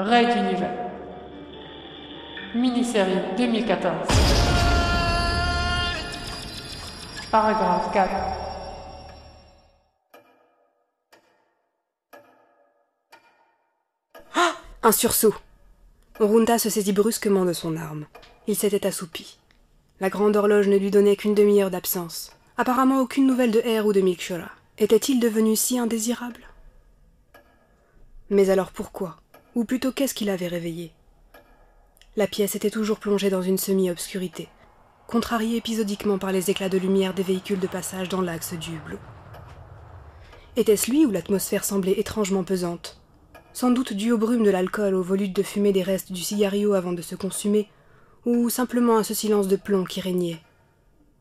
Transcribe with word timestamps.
Raid 0.00 0.28
Univers. 0.28 0.92
Mini-série 2.54 3.18
2014. 3.36 4.06
Paragraphe 7.32 7.92
4. 7.92 8.10
Un 14.84 14.92
sursaut. 14.92 15.34
Orunda 16.20 16.60
se 16.60 16.70
saisit 16.70 16.92
brusquement 16.92 17.44
de 17.44 17.52
son 17.52 17.76
arme. 17.76 18.06
Il 18.46 18.54
s'était 18.54 18.86
assoupi. 18.86 19.40
La 19.98 20.10
grande 20.10 20.36
horloge 20.36 20.68
ne 20.68 20.76
lui 20.76 20.92
donnait 20.92 21.16
qu'une 21.16 21.34
demi-heure 21.34 21.72
d'absence. 21.72 22.30
Apparemment 22.56 23.00
aucune 23.00 23.26
nouvelle 23.26 23.50
de 23.50 23.58
R 23.58 23.84
ou 23.84 23.92
de 23.92 24.00
Milkshora. 24.00 24.52
Était-il 24.78 25.18
devenu 25.18 25.56
si 25.56 25.76
indésirable? 25.76 26.42
Mais 28.30 28.50
alors 28.50 28.70
pourquoi? 28.70 29.16
Ou 29.58 29.64
plutôt 29.64 29.90
qu'est-ce 29.90 30.14
qui 30.14 30.24
l'avait 30.24 30.46
réveillé? 30.46 30.92
La 32.14 32.28
pièce 32.28 32.54
était 32.54 32.70
toujours 32.70 33.00
plongée 33.00 33.28
dans 33.28 33.42
une 33.42 33.58
semi-obscurité, 33.58 34.48
contrariée 35.08 35.56
épisodiquement 35.56 36.16
par 36.16 36.30
les 36.30 36.48
éclats 36.48 36.68
de 36.68 36.78
lumière 36.78 37.12
des 37.12 37.24
véhicules 37.24 37.58
de 37.58 37.66
passage 37.66 38.08
dans 38.08 38.20
l'axe 38.20 38.54
du 38.54 38.76
hublot. 38.76 39.00
Était-ce 40.54 40.88
lui 40.88 41.04
ou 41.04 41.10
l'atmosphère 41.10 41.64
semblait 41.64 41.98
étrangement 41.98 42.44
pesante? 42.44 43.00
Sans 43.52 43.72
doute 43.72 43.94
dû 43.94 44.12
aux 44.12 44.16
brumes 44.16 44.44
de 44.44 44.50
l'alcool, 44.50 44.94
aux 44.94 45.02
volutes 45.02 45.34
de 45.34 45.42
fumée 45.42 45.72
des 45.72 45.82
restes 45.82 46.12
du 46.12 46.22
cigario 46.22 46.74
avant 46.74 46.92
de 46.92 47.02
se 47.02 47.16
consumer, 47.16 47.68
ou 48.26 48.50
simplement 48.50 48.98
à 48.98 49.02
ce 49.02 49.12
silence 49.12 49.48
de 49.48 49.56
plomb 49.56 49.82
qui 49.82 50.00
régnait. 50.00 50.40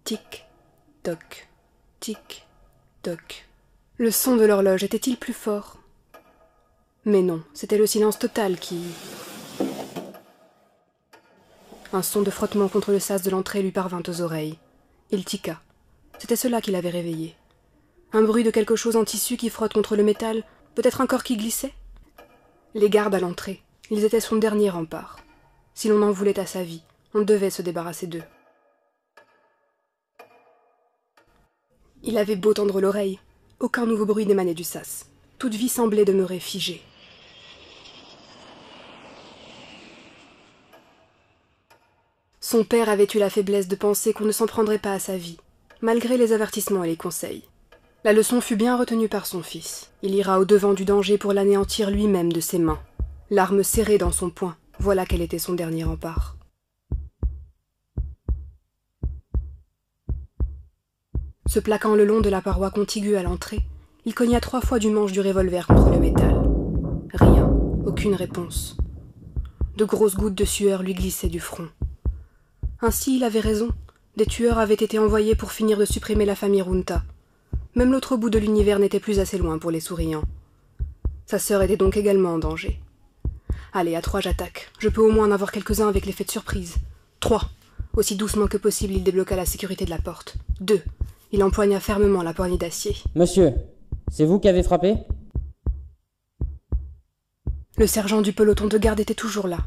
Tic, 0.04 0.46
toc, 1.02 1.50
tic, 2.00 2.46
toc. 3.02 3.48
Le 3.98 4.12
son 4.12 4.36
de 4.36 4.46
l'horloge 4.46 4.84
était-il 4.84 5.18
plus 5.18 5.34
fort? 5.34 5.80
Mais 7.08 7.22
non, 7.22 7.42
c'était 7.54 7.78
le 7.78 7.88
silence 7.88 8.20
total 8.20 8.60
qui. 8.60 8.82
Un 11.94 12.02
son 12.02 12.22
de 12.22 12.30
frottement 12.30 12.68
contre 12.68 12.92
le 12.92 13.00
sas 13.00 13.22
de 13.22 13.30
l'entrée 13.30 13.62
lui 13.62 13.72
parvint 13.72 14.04
aux 14.06 14.22
oreilles. 14.22 14.60
Il 15.12 15.24
tiqua. 15.24 15.62
C'était 16.20 16.36
cela 16.36 16.60
qui 16.60 16.72
l'avait 16.72 16.90
réveillé. 16.90 17.38
Un 18.12 18.24
bruit 18.24 18.44
de 18.44 18.52
quelque 18.52 18.76
chose 18.76 18.98
en 18.98 19.06
tissu 19.06 19.38
qui 19.38 19.50
frotte 19.50 19.72
contre 19.72 19.96
le 19.96 20.04
métal, 20.04 20.44
peut-être 20.76 21.00
un 21.00 21.08
corps 21.08 21.24
qui 21.24 21.38
glissait? 21.38 21.74
Les 22.74 22.90
gardes 22.90 23.16
à 23.16 23.22
l'entrée, 23.22 23.64
ils 23.90 24.04
étaient 24.04 24.20
son 24.20 24.36
dernier 24.36 24.70
rempart. 24.70 25.18
Si 25.76 25.88
l'on 25.88 26.02
en 26.02 26.12
voulait 26.12 26.42
à 26.42 26.46
sa 26.46 26.62
vie, 26.62 26.84
on 27.14 27.22
devait 27.22 27.52
se 27.52 27.62
débarrasser 27.62 28.08
d'eux. 28.08 28.24
Il 32.04 32.18
avait 32.18 32.36
beau 32.36 32.54
tendre 32.54 32.82
l'oreille, 32.82 33.22
aucun 33.62 33.86
nouveau 33.86 34.06
bruit 34.06 34.26
n'émanait 34.26 34.54
du 34.54 34.66
sas. 34.66 35.06
Toute 35.38 35.56
vie 35.56 35.70
semblait 35.70 36.04
demeurer 36.04 36.42
figée. 36.42 36.84
Son 42.50 42.64
père 42.64 42.88
avait 42.88 43.10
eu 43.14 43.18
la 43.18 43.30
faiblesse 43.30 43.68
de 43.68 43.76
penser 43.76 44.14
qu'on 44.14 44.24
ne 44.24 44.32
s'en 44.32 44.46
prendrait 44.46 44.80
pas 44.80 44.94
à 44.94 45.00
sa 45.00 45.18
vie, 45.18 45.36
malgré 45.82 46.16
les 46.16 46.32
avertissements 46.32 46.86
et 46.86 46.88
les 46.88 46.96
conseils. 46.96 47.44
La 48.06 48.14
leçon 48.14 48.40
fut 48.40 48.56
bien 48.56 48.78
retenue 48.78 49.10
par 49.10 49.26
son 49.26 49.44
fils. 49.44 49.92
Il 50.02 50.16
ira 50.16 50.40
au-devant 50.40 50.74
du 50.74 50.86
danger 50.86 51.18
pour 51.18 51.34
l'anéantir 51.34 51.92
lui-même 51.92 52.32
de 52.32 52.40
ses 52.40 52.58
mains. 52.58 52.80
L'arme 53.30 53.64
serrée 53.64 53.98
dans 53.98 54.14
son 54.14 54.30
poing, 54.30 54.56
voilà 54.80 55.06
quel 55.06 55.22
était 55.22 55.40
son 55.40 55.56
dernier 55.56 55.84
rempart. 55.84 56.38
Se 61.48 61.60
plaquant 61.60 61.96
le 61.96 62.06
long 62.06 62.22
de 62.22 62.30
la 62.30 62.40
paroi 62.40 62.72
contiguë 62.72 63.18
à 63.18 63.24
l'entrée, 63.24 63.60
il 64.06 64.16
cogna 64.16 64.40
trois 64.40 64.62
fois 64.62 64.80
du 64.80 64.90
manche 64.90 65.12
du 65.12 65.20
revolver 65.20 65.68
contre 65.68 65.90
le 65.90 66.00
métal. 66.00 66.42
Rien, 67.14 67.52
aucune 67.86 68.16
réponse. 68.16 68.78
De 69.76 69.84
grosses 69.84 70.16
gouttes 70.16 70.34
de 70.34 70.46
sueur 70.46 70.82
lui 70.82 70.94
glissaient 70.94 71.28
du 71.28 71.42
front. 71.42 71.68
Ainsi 72.82 73.18
il 73.18 73.24
avait 73.24 73.40
raison. 73.40 73.70
Des 74.16 74.26
tueurs 74.26 74.60
avaient 74.60 74.74
été 74.74 75.00
envoyés 75.00 75.36
pour 75.36 75.52
finir 75.52 75.78
de 75.78 75.86
supprimer 75.86 76.26
la 76.26 76.36
famille 76.36 76.62
Runta. 76.62 77.04
Même 77.76 77.92
l'autre 77.92 78.18
bout 78.18 78.30
de 78.30 78.40
l'univers 78.40 78.80
n'était 78.80 79.00
plus 79.00 79.20
assez 79.20 79.38
loin 79.38 79.58
pour 79.60 79.72
les 79.72 79.80
souriants. 79.80 80.24
Sa 81.26 81.40
sœur 81.40 81.62
était 81.62 81.78
donc 81.78 81.98
également 81.98 82.34
en 82.34 82.38
danger. 82.40 82.80
Allez, 83.74 83.96
à 83.96 84.02
trois 84.02 84.22
j'attaque. 84.22 84.72
Je 84.80 84.90
peux 84.90 85.02
au 85.02 85.12
moins 85.12 85.28
en 85.28 85.32
avoir 85.32 85.52
quelques-uns 85.52 85.88
avec 85.88 86.06
l'effet 86.06 86.24
de 86.24 86.32
surprise. 86.32 86.78
Trois. 87.20 87.50
Aussi 87.96 88.16
doucement 88.16 88.48
que 88.48 88.58
possible, 88.58 88.94
il 88.94 89.04
débloqua 89.04 89.36
la 89.36 89.46
sécurité 89.46 89.86
de 89.86 89.90
la 89.90 90.00
porte. 90.00 90.38
Deux. 90.60 90.82
Il 91.32 91.44
empoigna 91.44 91.80
fermement 91.80 92.24
la 92.24 92.34
poignée 92.34 92.58
d'acier. 92.58 92.96
Monsieur, 93.16 93.54
c'est 94.10 94.26
vous 94.26 94.40
qui 94.40 94.48
avez 94.48 94.64
frappé? 94.64 94.96
Le 97.78 97.86
sergent 97.86 98.22
du 98.22 98.34
peloton 98.34 98.68
de 98.68 98.78
garde 98.78 99.00
était 99.00 99.14
toujours 99.14 99.48
là. 99.48 99.60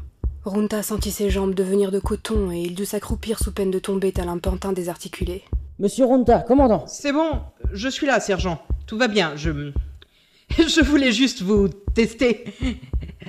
Runta 0.43 0.81
sentit 0.81 1.11
ses 1.11 1.29
jambes 1.29 1.53
devenir 1.53 1.91
de 1.91 1.99
coton 1.99 2.51
et 2.51 2.61
il 2.61 2.73
dut 2.73 2.85
s'accroupir 2.85 3.37
sous 3.37 3.51
peine 3.51 3.69
de 3.69 3.77
tomber 3.77 4.11
tel 4.11 4.27
un 4.27 4.39
pantin 4.39 4.73
désarticulé. 4.73 5.43
Monsieur 5.77 6.05
Runta, 6.05 6.39
commandant 6.39 6.87
C'est 6.87 7.11
bon, 7.11 7.41
je 7.71 7.87
suis 7.87 8.07
là, 8.07 8.19
sergent. 8.19 8.59
Tout 8.87 8.97
va 8.97 9.07
bien, 9.07 9.35
je. 9.35 9.71
Je 10.57 10.81
voulais 10.81 11.11
juste 11.11 11.43
vous 11.43 11.67
tester. 11.69 12.45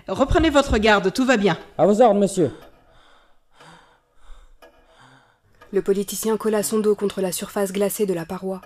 Reprenez 0.09 0.49
votre 0.49 0.78
garde, 0.78 1.12
tout 1.12 1.25
va 1.27 1.37
bien. 1.37 1.59
À 1.77 1.87
vos 1.87 2.01
ordres, 2.01 2.19
monsieur. 2.19 2.51
Le 5.71 5.83
politicien 5.83 6.37
colla 6.37 6.62
son 6.62 6.78
dos 6.78 6.95
contre 6.95 7.21
la 7.21 7.31
surface 7.31 7.72
glacée 7.72 8.06
de 8.06 8.15
la 8.15 8.25
paroi, 8.25 8.61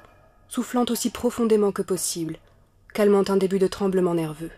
soufflant 0.48 0.84
aussi 0.88 1.10
profondément 1.10 1.72
que 1.72 1.82
possible, 1.82 2.38
calmant 2.94 3.24
un 3.28 3.36
début 3.36 3.58
de 3.58 3.66
tremblement 3.66 4.14
nerveux. 4.14 4.50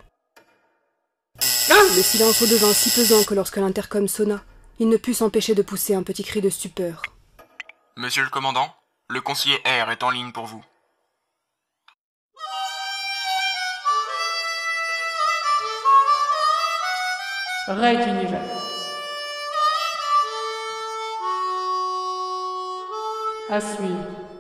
Le 1.70 2.02
silence 2.02 2.40
redevint 2.40 2.72
si 2.72 2.90
pesant 2.90 3.24
que 3.24 3.34
lorsque 3.34 3.56
l'intercom 3.56 4.08
sonna, 4.08 4.40
il 4.78 4.88
ne 4.88 4.96
put 4.96 5.14
s'empêcher 5.14 5.54
de 5.54 5.62
pousser 5.62 5.94
un 5.94 6.02
petit 6.02 6.24
cri 6.24 6.40
de 6.40 6.48
stupeur. 6.48 7.02
Monsieur 7.96 8.22
le 8.22 8.30
commandant, 8.30 8.74
le 9.08 9.20
conseiller 9.20 9.56
R 9.66 9.90
est 9.90 10.02
en 10.02 10.10
ligne 10.10 10.32
pour 10.32 10.46
vous. 10.46 10.64
Raid 17.66 18.00
Univers. 18.06 18.40
À 23.50 23.60
suivre. 23.60 24.37